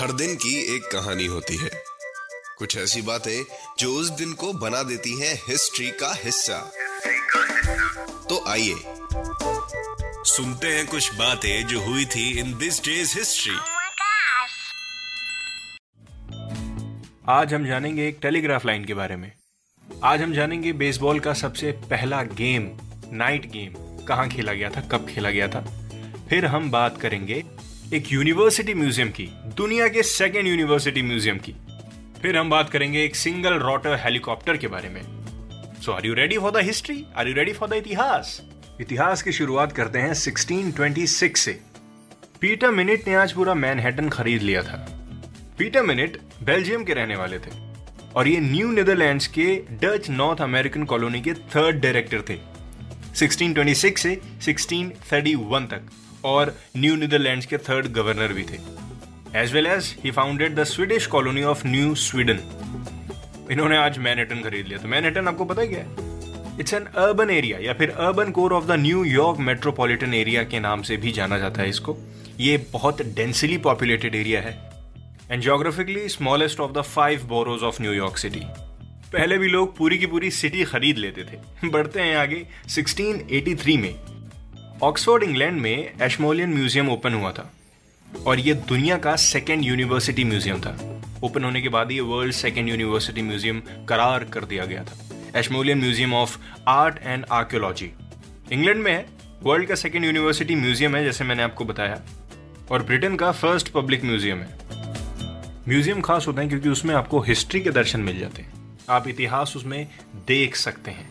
[0.00, 1.70] हर दिन की एक कहानी होती है।
[2.58, 3.44] कुछ ऐसी बातें
[3.78, 6.58] जो उस दिन को बना देती हैं हिस्ट्री का हिस्सा।
[8.28, 8.74] तो आइए
[10.26, 13.56] सुनते हैं कुछ बातें जो हुई थी इन दिस डेज़ हिस्ट्री!
[17.28, 19.32] आज हम जानेंगे एक टेलीग्राफ लाइन के बारे में।
[20.04, 22.70] आज हम जानेंगे बेसबॉल का सबसे पहला गेम
[23.12, 25.60] नाइट गेम कहाँ खेला गया था कब खेला गया था।
[26.28, 27.44] फिर हम बात करेंगे
[27.94, 29.24] एक यूनिवर्सिटी म्यूज़ियम की,
[29.56, 31.54] दुनिया के सेकेंड यूनिवर्सिटी म्यूज़ियम की।
[32.22, 35.02] फिर हम बात करेंगे एक सिंगल रोटर हेलीकॉप्टर के बारे में।
[35.82, 38.42] So are you ready for the history are you ready for the इतिहास?
[38.80, 41.58] इतिहास की शुरुआत करते हैं 1626 से।
[42.40, 44.76] पीटर मिनिट ने आज पूरा मैनहट्टन खरीद लिया था।
[45.58, 47.50] पीटर मिनिट बेल्जियम के रहने वाले थे।
[48.16, 52.38] और ये न्यू नीदरलैंड्स के डच नॉर्थ अमेरिकन कॉलोनी के थर्ड डायरेक्टर थे।
[53.14, 55.90] 1626 से 1631 तक।
[56.24, 58.58] और न्यू नीदरलैंड्स के थर्ड गवर्नर भी थे।
[59.36, 62.40] As well as he founded the Swedish colony of New Sweden
[63.50, 66.10] इन्होंने आज मैनहट्टन खरीद लिया। तो मैनहट्टन आपको पता है क्या है?
[66.60, 70.60] इट्स एन अर्बन एरिया या फिर urban core of the New York metropolitan area के
[70.60, 71.96] नाम से भी जाना जाता है इसको।
[72.40, 74.70] ये बहुत डेंसली पॉपुलेटेड एरिया है।
[75.30, 78.42] And geographically smallest of the five boroughs of New York city
[79.12, 83.94] पहले भी लोग पूरी की पूरी सिटी खरीद लेते थे। बढ़ते हैं आगे। 1683 में
[84.82, 87.50] ऑक्सफोर्ड, इंग्लैंड में एशमोलियन म्यूज़ियम ओपन हुआ था
[88.26, 90.70] और ये दुनिया का सेकेंड यूनिवर्सिटी म्यूज़ियम था।
[91.24, 95.78] ओपन होने के बाद ये वर्ल्ड सेकेंड यूनिवर्सिटी म्यूज़ियम करार कर दिया गया था। Ashmolean
[95.78, 97.90] Museum of Art and Archaeology.
[98.52, 99.06] England में है
[99.42, 102.00] वर्ल्ड का सेकेंड यूनिवर्सिटी म्यूज़ियम है, जैसे मैंने आपको बताया,
[102.70, 104.58] और ब्रिटेन का फ़र्स्ट पब्लिक म्यूज़ियम है।
[105.68, 108.52] म्यूज़ियम खास होता है क्योंकि उसमें आपको हिस्ट्री के दर्शन मिल जाते हैं।
[108.90, 109.86] आप इतिहास उसमें
[110.28, 111.10] देख सकते हैं।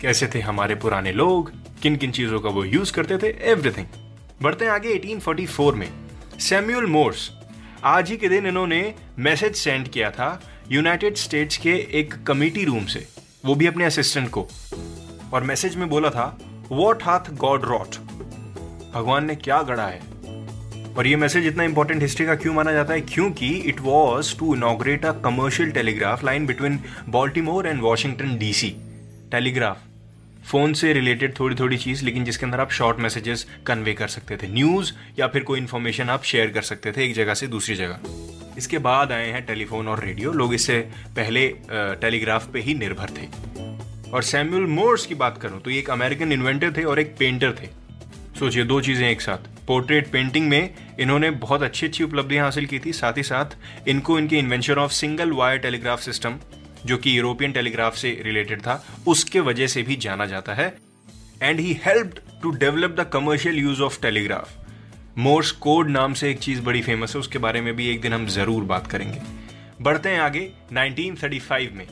[0.00, 1.52] कैसे थे हमारे पुराने लोग?
[1.82, 3.28] किन किन चीज़ों का वो यूज़ करते थे?
[3.50, 3.86] एवरीथिंग
[4.42, 5.88] बढ़ते हैं आगे 1844 में।
[6.40, 7.30] सैम्यूल मोर्स
[7.84, 10.40] आज ही के दिन इन्होंने मैसेज सेंड किया था
[10.70, 13.06] यूनाइटेड स्टेट्स के एक कमिटी रूम से,
[13.44, 14.46] वो भी अपने असिस्टेंट को।
[15.32, 16.38] और मैसेज में बोला था
[16.70, 17.96] वॉट हाथ गॉड रॉट
[18.94, 20.00] भगवान ने क्या गढ़ा है?
[20.98, 23.00] और ये मैसेज इतना इंपॉर्टेंट हिस्ट्री का क्यों माना जाता है?
[23.00, 28.74] क्योंकि it was to inaugurate a commercial telegraph line between Baltimore and Washington DC
[29.32, 29.82] telegraph
[30.44, 34.36] phone से रिलेटेड थोड़ी थोड़ी चीज़, लेकिन जिसके अंदर आप शॉर्ट मैसेजेस कन्वे कर सकते
[34.36, 37.74] थे। न्यूज़ या फिर कोई इन्फॉर्मेशन आप शेयर कर सकते थे एक जगह से दूसरी
[37.74, 40.78] जगह। इसके बाद आए हैं टेलीफोन और रेडियो। लोग इससे
[41.16, 43.26] पहले टेलीग्राफ पे ही निर्भर थे।
[44.10, 47.52] और सैम्यूल मोर्स की बात करूँ तो ये एक अमेरिकन इन्वेंटर थे और एक पेंटर
[47.52, 47.68] थे।
[48.38, 52.78] सोचिए, दो चीज़ें एक साथ। पोर्ट्रेट पेंटिंग में इन्होंने बहुत अच्छी अच्छी उपलब्धियाँ हासिल की
[52.78, 53.56] थी। साथ ही साथ,
[53.88, 56.38] इनको इनके invention of single wire telegraph system
[56.86, 60.76] जो कि यूरोपियन टेलीग्राफ से रिलेटेड था, उसके वजह से भी जाना जाता है।
[61.42, 64.50] And he help to develop the commercial use of telegraph
[65.18, 68.12] Morse code नाम से एक चीज़ बड़ी फ़ेमस है, उसके बारे में भी एक दिन
[68.12, 69.20] हम ज़रूर बात करेंगे।
[69.82, 71.86] बढ़ते हैं आगे 1935 में।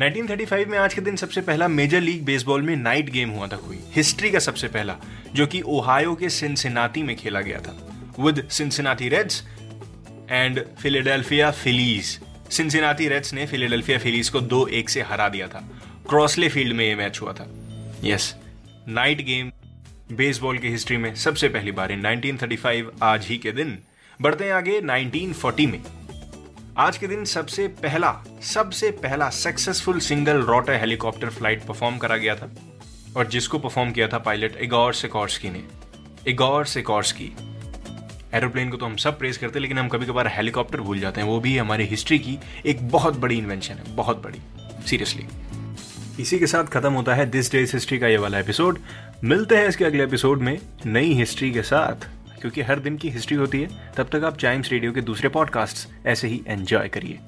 [0.00, 3.56] 1935 में आज के दिन सबसे पहला मेजर लीग बेसबॉल में नाइट गेम हुआ था
[3.56, 4.96] कोई। हिस्ट्री का सबसे पहला,
[5.34, 7.76] जो कि ओहायो के सिंसिनाती में खेला गया था।
[8.20, 9.42] With Cincinnati Reds
[10.30, 12.18] and Philadelphia Phillies
[12.52, 15.60] Cincinnati Reds ने फिलेडेल्फिया फिलीज को दो एक से हरा दिया था।
[16.08, 17.46] क्रॉसले फ़ील्ड में यह मैच हुआ था।
[18.04, 18.36] यस
[18.88, 19.52] नाइट गेम
[20.16, 23.78] बेसबॉल की हिस्ट्री में सबसे पहली बार इन 1935 आज ही के दिन।
[24.22, 25.80] बढ़ते हैं आगे 1940 में।
[26.78, 32.36] आज के दिन सबसे पहला सबसे पहला successful single rotor helicopter flight perform करा गया
[32.36, 32.50] था।
[33.16, 35.64] और जिसको परफॉर्म किया था पायलट इगोर सिकॉर्स्की ने।
[36.26, 37.32] इगोर सिकॉर्स्की
[38.34, 41.20] एरोप्लेन को तो हम सब प्रेस करते हैं, लेकिन हम कभी कभार हेलीकॉप्टर भूल जाते
[41.20, 44.38] हैं। वो भी हमारी हिस्ट्री की एक बहुत बड़ी इन्वेंशन है, बहुत बड़ी
[44.86, 45.26] सीरियसली
[46.20, 48.78] इसी के साथ खत्म होता है दिस डेज़ हिस्ट्री का ये वाला एपिसोड
[49.24, 52.08] मिलते हैं इसके अगले एपिसोड में नई हिस्ट्री के साथ,
[52.40, 56.06] क्योंकि हर दिन की हिस्ट्री होती है। तब तक आप चाइम्स रेडियो के दूसरे पॉडकास्ट
[56.06, 57.18] ऐसे ही एंजॉय करिए।